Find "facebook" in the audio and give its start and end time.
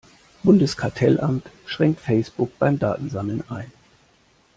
2.01-2.57